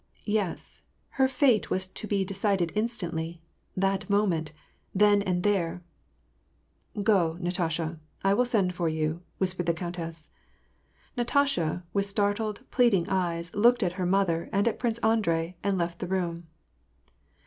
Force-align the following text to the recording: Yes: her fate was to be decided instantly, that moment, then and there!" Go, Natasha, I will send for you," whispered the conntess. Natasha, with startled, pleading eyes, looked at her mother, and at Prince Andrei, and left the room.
Yes: 0.25 0.81
her 1.09 1.27
fate 1.27 1.69
was 1.69 1.85
to 1.85 2.07
be 2.07 2.25
decided 2.25 2.71
instantly, 2.73 3.39
that 3.77 4.09
moment, 4.09 4.51
then 4.95 5.21
and 5.21 5.43
there!" 5.43 5.83
Go, 7.03 7.37
Natasha, 7.39 7.99
I 8.23 8.33
will 8.33 8.45
send 8.45 8.73
for 8.73 8.89
you," 8.89 9.21
whispered 9.37 9.67
the 9.67 9.75
conntess. 9.75 10.29
Natasha, 11.15 11.83
with 11.93 12.07
startled, 12.07 12.61
pleading 12.71 13.07
eyes, 13.09 13.53
looked 13.53 13.83
at 13.83 13.93
her 13.93 14.07
mother, 14.07 14.49
and 14.51 14.67
at 14.67 14.79
Prince 14.79 14.97
Andrei, 15.03 15.55
and 15.61 15.77
left 15.77 15.99
the 15.99 16.07
room. 16.07 16.47